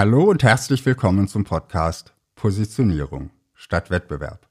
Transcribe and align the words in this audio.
Hallo 0.00 0.30
und 0.30 0.42
herzlich 0.42 0.86
willkommen 0.86 1.28
zum 1.28 1.44
Podcast 1.44 2.14
Positionierung 2.34 3.28
statt 3.52 3.90
Wettbewerb. 3.90 4.48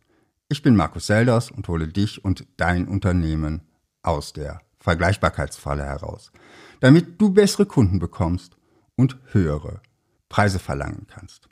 Ich 0.48 0.62
bin 0.62 0.76
Markus 0.76 1.08
Selders 1.08 1.50
und 1.50 1.68
hole 1.68 1.88
dich 1.88 2.24
und 2.24 2.46
dein 2.58 2.88
Unternehmen 2.88 3.62
aus 4.04 4.32
der 4.32 4.62
Vergleichbarkeitsfalle 4.80 5.84
heraus, 5.84 6.32
damit 6.82 7.20
du 7.20 7.32
bessere 7.32 7.66
Kunden 7.66 7.98
bekommst 7.98 8.58
und 8.96 9.18
höhere 9.32 9.82
Preise 10.30 10.60
verlangen 10.60 11.08
kannst. 11.10 11.50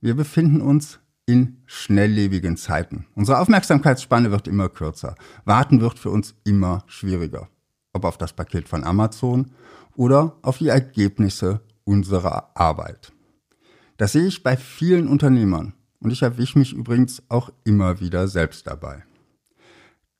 Wir 0.00 0.16
befinden 0.16 0.60
uns 0.60 0.98
in 1.24 1.62
schnelllebigen 1.66 2.56
Zeiten. 2.56 3.06
Unsere 3.14 3.38
Aufmerksamkeitsspanne 3.38 4.32
wird 4.32 4.48
immer 4.48 4.68
kürzer. 4.68 5.14
Warten 5.44 5.80
wird 5.80 6.00
für 6.00 6.10
uns 6.10 6.34
immer 6.42 6.82
schwieriger. 6.88 7.48
Ob 7.92 8.06
auf 8.06 8.18
das 8.18 8.32
Paket 8.32 8.68
von 8.68 8.82
Amazon 8.82 9.52
oder 9.94 10.36
auf 10.42 10.58
die 10.58 10.66
Ergebnisse 10.66 11.60
unserer 11.84 12.50
Arbeit. 12.56 13.12
Das 13.96 14.12
sehe 14.12 14.26
ich 14.26 14.42
bei 14.42 14.56
vielen 14.56 15.08
Unternehmern 15.08 15.74
und 16.00 16.10
ich 16.10 16.22
erwische 16.22 16.58
mich 16.58 16.72
übrigens 16.72 17.22
auch 17.28 17.50
immer 17.64 18.00
wieder 18.00 18.28
selbst 18.28 18.66
dabei. 18.66 19.04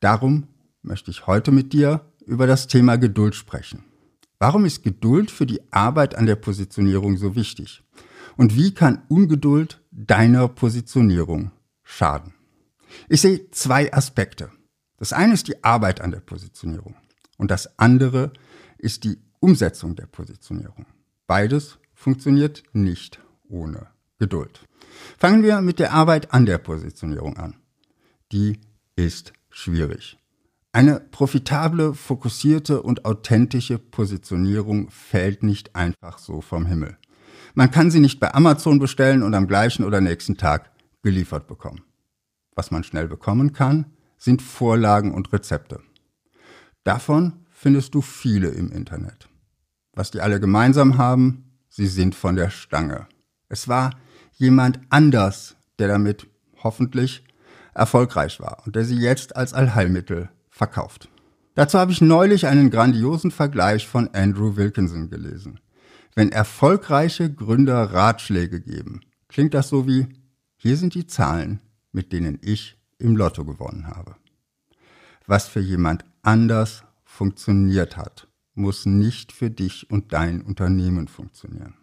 Darum 0.00 0.48
möchte 0.82 1.10
ich 1.10 1.26
heute 1.26 1.50
mit 1.50 1.72
dir 1.72 2.00
über 2.26 2.46
das 2.46 2.66
Thema 2.66 2.96
Geduld 2.96 3.34
sprechen. 3.34 3.84
Warum 4.38 4.64
ist 4.64 4.82
Geduld 4.82 5.30
für 5.30 5.46
die 5.46 5.60
Arbeit 5.72 6.14
an 6.14 6.26
der 6.26 6.36
Positionierung 6.36 7.16
so 7.16 7.34
wichtig? 7.34 7.82
Und 8.36 8.56
wie 8.56 8.74
kann 8.74 9.02
Ungeduld 9.08 9.82
deiner 9.90 10.48
Positionierung 10.48 11.52
schaden? 11.82 12.34
Ich 13.08 13.20
sehe 13.20 13.50
zwei 13.50 13.92
Aspekte. 13.92 14.50
Das 14.98 15.12
eine 15.12 15.34
ist 15.34 15.48
die 15.48 15.62
Arbeit 15.64 16.00
an 16.00 16.10
der 16.10 16.20
Positionierung 16.20 16.94
und 17.36 17.50
das 17.50 17.78
andere 17.78 18.32
ist 18.78 19.04
die 19.04 19.18
Umsetzung 19.40 19.96
der 19.96 20.06
Positionierung. 20.06 20.86
Beides 21.26 21.78
funktioniert 21.94 22.62
nicht 22.72 23.20
ohne 23.48 23.86
Geduld. 24.18 24.60
Fangen 25.18 25.42
wir 25.42 25.60
mit 25.60 25.78
der 25.78 25.92
Arbeit 25.92 26.32
an 26.32 26.46
der 26.46 26.58
Positionierung 26.58 27.36
an. 27.36 27.56
Die 28.32 28.60
ist 28.96 29.32
schwierig. 29.50 30.18
Eine 30.72 31.00
profitable, 31.00 31.94
fokussierte 31.94 32.82
und 32.82 33.04
authentische 33.04 33.78
Positionierung 33.78 34.90
fällt 34.90 35.42
nicht 35.42 35.76
einfach 35.76 36.18
so 36.18 36.40
vom 36.40 36.66
Himmel. 36.66 36.98
Man 37.54 37.70
kann 37.70 37.90
sie 37.90 38.00
nicht 38.00 38.18
bei 38.18 38.34
Amazon 38.34 38.78
bestellen 38.78 39.22
und 39.22 39.34
am 39.34 39.46
gleichen 39.46 39.84
oder 39.84 40.00
nächsten 40.00 40.36
Tag 40.36 40.72
geliefert 41.02 41.46
bekommen. 41.46 41.82
Was 42.56 42.70
man 42.70 42.82
schnell 42.82 43.08
bekommen 43.08 43.52
kann, 43.52 43.86
sind 44.18 44.42
Vorlagen 44.42 45.12
und 45.14 45.32
Rezepte. 45.32 45.80
Davon 46.82 47.44
findest 47.50 47.94
du 47.94 48.00
viele 48.00 48.48
im 48.48 48.72
Internet. 48.72 49.28
Was 49.94 50.10
die 50.10 50.20
alle 50.20 50.40
gemeinsam 50.40 50.98
haben, 50.98 51.44
sie 51.68 51.86
sind 51.86 52.14
von 52.14 52.36
der 52.36 52.50
Stange. 52.50 53.06
Es 53.48 53.68
war 53.68 53.90
jemand 54.32 54.80
anders, 54.90 55.56
der 55.78 55.88
damit 55.88 56.26
hoffentlich 56.62 57.24
erfolgreich 57.74 58.40
war 58.40 58.62
und 58.66 58.76
der 58.76 58.84
sie 58.84 58.96
jetzt 58.96 59.36
als 59.36 59.52
Allheilmittel 59.52 60.28
verkauft. 60.50 61.08
Dazu 61.54 61.78
habe 61.78 61.92
ich 61.92 62.00
neulich 62.00 62.46
einen 62.46 62.70
grandiosen 62.70 63.30
Vergleich 63.30 63.86
von 63.86 64.08
Andrew 64.12 64.56
Wilkinson 64.56 65.08
gelesen. 65.08 65.60
Wenn 66.14 66.32
erfolgreiche 66.32 67.32
Gründer 67.32 67.92
Ratschläge 67.92 68.60
geben, 68.60 69.00
klingt 69.28 69.54
das 69.54 69.68
so 69.68 69.86
wie, 69.86 70.08
hier 70.56 70.76
sind 70.76 70.94
die 70.94 71.06
Zahlen, 71.06 71.60
mit 71.92 72.12
denen 72.12 72.38
ich 72.42 72.76
im 72.98 73.16
Lotto 73.16 73.44
gewonnen 73.44 73.86
habe. 73.88 74.16
Was 75.26 75.46
für 75.46 75.60
jemand 75.60 76.04
anders 76.22 76.84
funktioniert 77.04 77.96
hat, 77.96 78.28
muss 78.54 78.86
nicht 78.86 79.32
für 79.32 79.50
dich 79.50 79.90
und 79.90 80.12
dein 80.12 80.42
Unternehmen 80.42 81.08
funktionieren. 81.08 81.74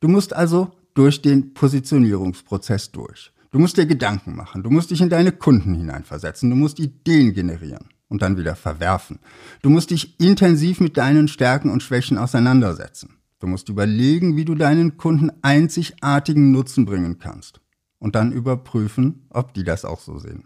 Du 0.00 0.08
musst 0.08 0.32
also 0.34 0.72
durch 0.94 1.22
den 1.22 1.54
Positionierungsprozess 1.54 2.92
durch. 2.92 3.32
Du 3.50 3.58
musst 3.58 3.76
dir 3.76 3.86
Gedanken 3.86 4.34
machen, 4.34 4.62
du 4.62 4.70
musst 4.70 4.90
dich 4.90 5.00
in 5.00 5.10
deine 5.10 5.32
Kunden 5.32 5.74
hineinversetzen, 5.74 6.48
du 6.48 6.56
musst 6.56 6.78
Ideen 6.78 7.34
generieren 7.34 7.88
und 8.08 8.22
dann 8.22 8.38
wieder 8.38 8.56
verwerfen. 8.56 9.18
Du 9.60 9.70
musst 9.70 9.90
dich 9.90 10.18
intensiv 10.20 10.80
mit 10.80 10.96
deinen 10.96 11.28
Stärken 11.28 11.70
und 11.70 11.82
Schwächen 11.82 12.18
auseinandersetzen. 12.18 13.16
Du 13.40 13.46
musst 13.46 13.68
überlegen, 13.68 14.36
wie 14.36 14.44
du 14.44 14.54
deinen 14.54 14.96
Kunden 14.96 15.30
einzigartigen 15.42 16.52
Nutzen 16.52 16.84
bringen 16.84 17.18
kannst 17.18 17.60
und 17.98 18.14
dann 18.14 18.32
überprüfen, 18.32 19.26
ob 19.30 19.52
die 19.54 19.64
das 19.64 19.84
auch 19.84 20.00
so 20.00 20.18
sehen. 20.18 20.44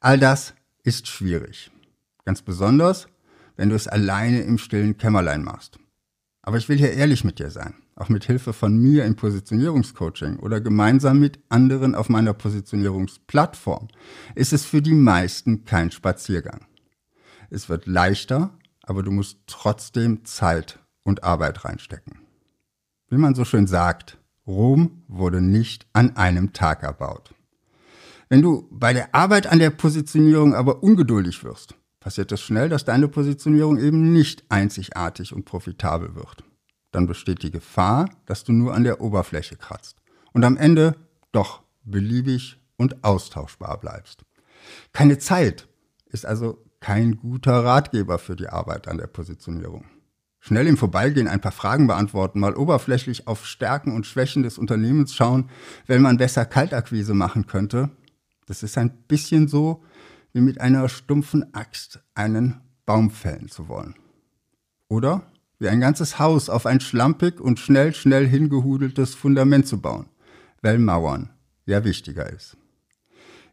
All 0.00 0.18
das 0.18 0.54
ist 0.82 1.08
schwierig. 1.08 1.70
Ganz 2.24 2.42
besonders, 2.42 3.08
wenn 3.56 3.70
du 3.70 3.74
es 3.74 3.88
alleine 3.88 4.42
im 4.42 4.58
stillen 4.58 4.96
Kämmerlein 4.96 5.42
machst. 5.42 5.78
Aber 6.42 6.58
ich 6.58 6.68
will 6.68 6.78
hier 6.78 6.92
ehrlich 6.92 7.24
mit 7.24 7.38
dir 7.38 7.50
sein, 7.50 7.74
auch 7.96 8.08
mit 8.08 8.24
Hilfe 8.24 8.52
von 8.52 8.76
mir 8.76 9.04
im 9.04 9.16
Positionierungscoaching 9.16 10.38
oder 10.38 10.60
gemeinsam 10.60 11.18
mit 11.18 11.40
anderen 11.48 11.94
auf 11.94 12.08
meiner 12.08 12.34
Positionierungsplattform 12.34 13.88
ist 14.34 14.52
es 14.52 14.64
für 14.64 14.80
die 14.80 14.94
meisten 14.94 15.64
kein 15.64 15.90
Spaziergang. 15.90 16.66
Es 17.50 17.68
wird 17.68 17.86
leichter, 17.86 18.50
aber 18.82 19.02
du 19.02 19.10
musst 19.10 19.38
trotzdem 19.46 20.24
Zeit 20.24 20.78
und 21.02 21.24
Arbeit 21.24 21.64
reinstecken. 21.64 22.20
Wie 23.08 23.18
man 23.18 23.34
so 23.34 23.44
schön 23.44 23.66
sagt, 23.66 24.18
Rom 24.46 25.02
wurde 25.08 25.40
nicht 25.40 25.86
an 25.92 26.16
einem 26.16 26.52
Tag 26.52 26.82
erbaut. 26.82 27.34
Wenn 28.28 28.42
du 28.42 28.68
bei 28.70 28.92
der 28.92 29.14
Arbeit 29.14 29.46
an 29.46 29.58
der 29.58 29.70
Positionierung 29.70 30.54
aber 30.54 30.82
ungeduldig 30.82 31.44
wirst, 31.44 31.74
passiert 32.06 32.30
es 32.30 32.40
schnell, 32.40 32.68
dass 32.68 32.84
deine 32.84 33.08
Positionierung 33.08 33.78
eben 33.78 34.12
nicht 34.12 34.44
einzigartig 34.48 35.32
und 35.32 35.44
profitabel 35.44 36.14
wird. 36.14 36.44
Dann 36.92 37.08
besteht 37.08 37.42
die 37.42 37.50
Gefahr, 37.50 38.08
dass 38.26 38.44
du 38.44 38.52
nur 38.52 38.74
an 38.74 38.84
der 38.84 39.00
Oberfläche 39.00 39.56
kratzt 39.56 39.96
und 40.32 40.44
am 40.44 40.56
Ende 40.56 40.94
doch 41.32 41.64
beliebig 41.82 42.60
und 42.76 43.02
austauschbar 43.02 43.80
bleibst. 43.80 44.24
Keine 44.92 45.18
Zeit 45.18 45.66
ist 46.06 46.24
also 46.24 46.62
kein 46.78 47.16
guter 47.16 47.64
Ratgeber 47.64 48.20
für 48.20 48.36
die 48.36 48.50
Arbeit 48.50 48.86
an 48.86 48.98
der 48.98 49.08
Positionierung. 49.08 49.86
Schnell 50.38 50.68
im 50.68 50.76
Vorbeigehen 50.76 51.26
ein 51.26 51.40
paar 51.40 51.50
Fragen 51.50 51.88
beantworten, 51.88 52.38
mal 52.38 52.54
oberflächlich 52.54 53.26
auf 53.26 53.46
Stärken 53.46 53.92
und 53.92 54.06
Schwächen 54.06 54.44
des 54.44 54.58
Unternehmens 54.58 55.12
schauen, 55.12 55.50
wenn 55.88 56.02
man 56.02 56.18
besser 56.18 56.44
Kaltakquise 56.44 57.14
machen 57.14 57.48
könnte. 57.48 57.90
Das 58.46 58.62
ist 58.62 58.78
ein 58.78 58.96
bisschen 59.08 59.48
so, 59.48 59.82
wie 60.36 60.42
mit 60.42 60.60
einer 60.60 60.90
stumpfen 60.90 61.54
Axt 61.54 62.00
einen 62.14 62.60
Baum 62.84 63.10
fällen 63.10 63.48
zu 63.48 63.68
wollen. 63.68 63.94
Oder 64.86 65.32
wie 65.58 65.70
ein 65.70 65.80
ganzes 65.80 66.18
Haus 66.18 66.50
auf 66.50 66.66
ein 66.66 66.80
schlampig 66.80 67.40
und 67.40 67.58
schnell, 67.58 67.94
schnell 67.94 68.28
hingehudeltes 68.28 69.14
Fundament 69.14 69.66
zu 69.66 69.80
bauen, 69.80 70.10
weil 70.60 70.78
Mauern 70.78 71.30
ja 71.64 71.84
wichtiger 71.84 72.30
ist. 72.30 72.58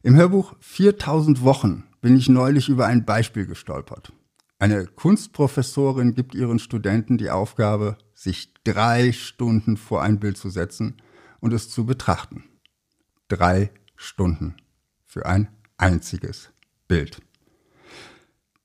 Im 0.01 0.17
Hörbuch 0.17 0.55
4000 0.59 1.41
Wochen 1.43 1.85
bin 2.01 2.17
ich 2.17 2.27
neulich 2.27 2.67
über 2.67 2.85
ein 2.85 3.05
Beispiel 3.05 3.45
gestolpert. 3.45 4.11
Eine 4.59 4.85
Kunstprofessorin 4.85 6.15
gibt 6.15 6.35
ihren 6.35 6.59
Studenten 6.59 7.17
die 7.17 7.29
Aufgabe, 7.29 7.97
sich 8.13 8.53
drei 8.65 9.13
Stunden 9.13 9.77
vor 9.77 10.01
ein 10.03 10.19
Bild 10.19 10.35
zu 10.35 10.49
setzen 10.49 10.97
und 11.39 11.53
es 11.53 11.69
zu 11.69 11.85
betrachten. 11.85 12.43
Drei 13.29 13.71
Stunden 13.95 14.57
für 15.05 15.25
ein 15.25 15.47
einziges 15.77 16.52
Bild. 16.93 17.17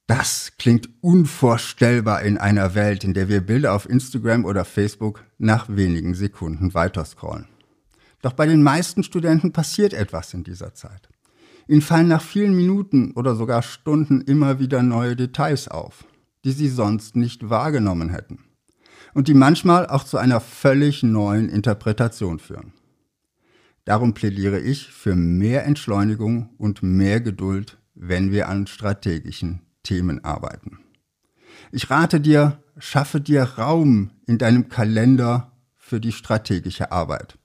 Das 0.06 0.52
klingt 0.58 0.90
unvorstellbar 1.00 2.20
in 2.20 2.36
einer 2.36 2.74
Welt, 2.74 3.02
in 3.02 3.14
der 3.14 3.30
wir 3.30 3.40
Bilder 3.40 3.72
auf 3.72 3.88
Instagram 3.88 4.44
oder 4.44 4.66
Facebook 4.66 5.24
nach 5.38 5.70
wenigen 5.70 6.12
Sekunden 6.12 6.74
weiterscrollen. 6.74 7.46
Doch 8.20 8.34
bei 8.34 8.44
den 8.44 8.62
meisten 8.62 9.02
Studenten 9.02 9.52
passiert 9.52 9.94
etwas 9.94 10.34
in 10.34 10.44
dieser 10.44 10.74
Zeit. 10.74 11.08
Ihnen 11.68 11.80
fallen 11.80 12.08
nach 12.08 12.20
vielen 12.20 12.54
Minuten 12.54 13.12
oder 13.12 13.34
sogar 13.34 13.62
Stunden 13.62 14.20
immer 14.20 14.58
wieder 14.58 14.82
neue 14.82 15.16
Details 15.16 15.66
auf, 15.66 16.04
die 16.44 16.52
sie 16.52 16.68
sonst 16.68 17.16
nicht 17.16 17.48
wahrgenommen 17.48 18.10
hätten 18.10 18.40
und 19.14 19.28
die 19.28 19.34
manchmal 19.34 19.86
auch 19.86 20.04
zu 20.04 20.18
einer 20.18 20.40
völlig 20.42 21.02
neuen 21.02 21.48
Interpretation 21.48 22.40
führen. 22.40 22.74
Darum 23.86 24.12
plädiere 24.12 24.60
ich 24.60 24.88
für 24.88 25.16
mehr 25.16 25.64
Entschleunigung 25.64 26.50
und 26.58 26.82
mehr 26.82 27.22
Geduld, 27.22 27.78
wenn 28.00 28.30
wir 28.30 28.48
an 28.48 28.66
strategischen 28.66 29.62
Themen 29.82 30.24
arbeiten. 30.24 30.78
Ich 31.72 31.90
rate 31.90 32.20
dir, 32.20 32.62
schaffe 32.78 33.20
dir 33.20 33.42
Raum 33.42 34.10
in 34.26 34.38
deinem 34.38 34.68
Kalender 34.68 35.52
für 35.76 36.00
die 36.00 36.12
strategische 36.12 36.92
Arbeit. 36.92 37.38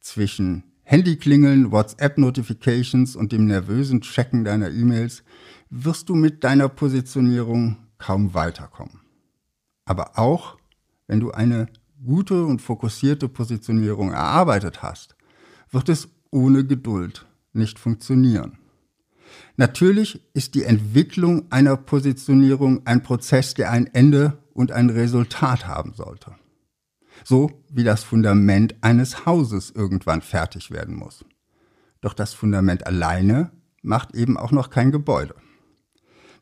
Zwischen 0.00 0.64
Handyklingeln, 0.82 1.70
WhatsApp-Notifications 1.70 3.16
und 3.16 3.32
dem 3.32 3.46
nervösen 3.46 4.00
Checken 4.02 4.44
deiner 4.44 4.70
E-Mails 4.70 5.22
wirst 5.70 6.08
du 6.08 6.14
mit 6.14 6.44
deiner 6.44 6.68
Positionierung 6.68 7.76
kaum 7.98 8.34
weiterkommen. 8.34 9.00
Aber 9.84 10.18
auch 10.18 10.58
wenn 11.06 11.20
du 11.20 11.30
eine 11.30 11.68
gute 12.04 12.44
und 12.44 12.60
fokussierte 12.60 13.28
Positionierung 13.28 14.12
erarbeitet 14.12 14.82
hast, 14.82 15.16
wird 15.70 15.88
es 15.88 16.08
ohne 16.30 16.64
Geduld 16.64 17.26
nicht 17.52 17.78
funktionieren. 17.78 18.58
Natürlich 19.56 20.20
ist 20.34 20.54
die 20.54 20.64
Entwicklung 20.64 21.50
einer 21.50 21.76
Positionierung 21.76 22.86
ein 22.86 23.02
Prozess, 23.02 23.54
der 23.54 23.70
ein 23.70 23.86
Ende 23.86 24.38
und 24.52 24.72
ein 24.72 24.90
Resultat 24.90 25.66
haben 25.66 25.94
sollte. 25.94 26.34
So 27.24 27.62
wie 27.70 27.84
das 27.84 28.02
Fundament 28.02 28.74
eines 28.80 29.26
Hauses 29.26 29.70
irgendwann 29.70 30.22
fertig 30.22 30.70
werden 30.70 30.96
muss. 30.96 31.24
Doch 32.00 32.14
das 32.14 32.34
Fundament 32.34 32.86
alleine 32.86 33.50
macht 33.82 34.14
eben 34.14 34.36
auch 34.36 34.50
noch 34.50 34.70
kein 34.70 34.90
Gebäude. 34.90 35.34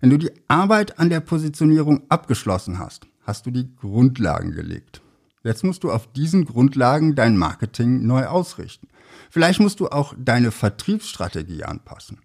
Wenn 0.00 0.11
du 0.11 0.19
die 0.19 0.32
Arbeit 0.49 0.99
an 0.99 1.11
der 1.11 1.20
Positionierung 1.20 2.02
abgeschlossen 2.08 2.79
hast, 2.79 3.06
hast 3.23 3.46
du 3.46 3.50
die 3.50 3.75
Grundlagen 3.76 4.52
gelegt. 4.52 5.02
Jetzt 5.44 5.64
musst 5.64 5.84
du 5.84 5.90
auf 5.90 6.12
diesen 6.12 6.44
Grundlagen 6.44 7.14
dein 7.14 7.37
Marketing 7.37 8.06
neu 8.06 8.26
ausrichten. 8.26 8.88
Vielleicht 9.31 9.61
musst 9.61 9.81
du 9.81 9.88
auch 9.88 10.14
deine 10.19 10.50
Vertriebsstrategie 10.50 11.64
anpassen. 11.64 12.20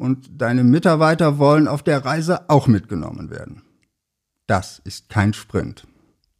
Und 0.00 0.40
deine 0.40 0.64
Mitarbeiter 0.64 1.36
wollen 1.36 1.68
auf 1.68 1.82
der 1.82 2.06
Reise 2.06 2.48
auch 2.48 2.66
mitgenommen 2.66 3.28
werden. 3.28 3.60
Das 4.46 4.80
ist 4.82 5.10
kein 5.10 5.34
Sprint. 5.34 5.86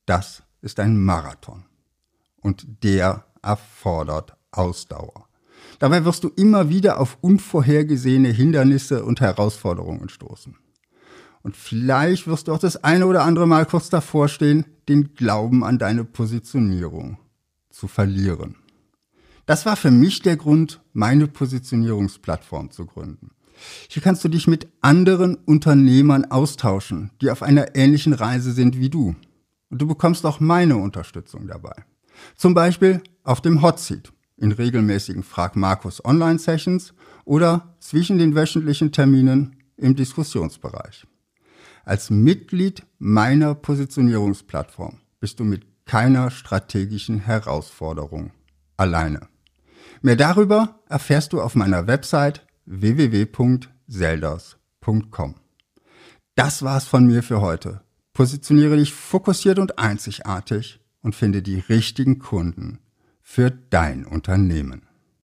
Das 0.07 0.43
ist 0.63 0.81
ein 0.81 0.99
Marathon. 0.99 1.67
Und 2.41 2.83
der 2.83 3.27
erfordert 3.43 4.35
Ausdauer. 4.51 5.29
Dabei 5.79 6.07
wirst 6.07 6.25
du 6.25 6.31
immer 6.37 6.71
wieder 6.71 6.99
auf 6.99 7.19
unvorhergesehene 7.21 8.31
Hindernisse 8.31 9.05
und 9.05 9.21
Herausforderungen 9.21 10.09
stoßen. 10.09 10.57
Und 11.43 11.55
vielleicht 11.55 12.27
wirst 12.27 12.49
du 12.49 12.55
auch 12.55 12.59
das 12.59 12.83
eine 12.83 13.07
oder 13.07 13.25
andere 13.25 13.47
Mal 13.47 13.67
kurz 13.67 13.91
davor 13.91 14.29
stehen, 14.29 14.65
den 14.89 15.13
Glauben 15.13 15.65
an 15.65 15.79
deine 15.79 16.05
Positionierung 16.05 17.19
zu 17.69 17.89
verlieren. 17.89 18.57
Das 19.45 19.67
war 19.67 19.77
für 19.77 19.91
mich 19.91 20.23
der 20.23 20.39
Grund, 20.39 20.81
meine 20.95 21.27
Positionierungsplattform 21.27 22.71
zu 22.71 22.87
gründen. 22.87 23.33
Hier 23.89 24.03
kannst 24.03 24.25
du 24.25 24.29
dich 24.29 24.47
mit 24.47 24.69
anderen 24.81 25.37
Unternehmern 25.37 26.25
austauschen, 26.27 27.11
die 27.21 27.31
auf 27.31 27.43
einer 27.43 27.75
ähnlichen 27.77 28.13
Reise 28.13 28.53
sind 28.53 28.79
wie 28.79 28.91
du. 28.91 29.15
Und 29.71 29.83
du 29.83 29.87
bekommst 29.87 30.27
auch 30.27 30.41
meine 30.41 30.77
Unterstützung 30.77 31.47
dabei. 31.47 31.75
Zum 32.37 32.55
Beispiel 32.55 33.03
auf 33.23 33.41
dem 33.41 33.63
Hot 33.63 33.79
Seat 33.79 34.13
in 34.37 34.53
regelmäßigen 34.53 35.23
Frag 35.23 35.55
Markus 35.57 36.05
Online-Sessions 36.05 36.95
oder 37.25 37.75
zwischen 37.79 38.19
den 38.19 38.35
wöchentlichen 38.35 38.93
Terminen 38.93 39.57
im 39.77 39.95
Diskussionsbereich. 39.95 41.07
Als 41.85 42.11
Mitglied 42.11 42.85
meiner 42.99 43.55
Positionierungsplattform 43.55 44.99
bist 45.21 45.41
du 45.41 45.45
mit 45.45 45.67
keiner 45.85 46.31
strategischen 46.31 47.21
Herausforderung 47.21 48.33
alleine. 48.77 49.29
Mehr 50.03 50.17
darüber 50.17 50.81
erfährst 50.89 51.33
du 51.33 51.41
auf 51.41 51.55
meiner 51.55 51.87
Website 51.87 52.47
www.selders.com. 52.71 55.35
Das 56.37 56.63
war's 56.63 56.87
von 56.87 57.07
mir 57.07 57.23
für 57.23 57.41
heute. 57.41 57.81
Positioniere 58.13 58.77
dich 58.77 58.93
fokussiert 58.95 59.59
und 59.59 59.79
einzigartig 59.79 60.81
und 61.03 61.15
finde 61.15 61.43
die 61.43 61.59
richtigen 61.59 62.19
Kunden 62.19 62.79
für 63.23 63.51
dein 63.51 64.07
Unternehmen. 64.07 64.90